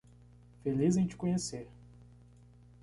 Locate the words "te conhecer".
1.05-1.67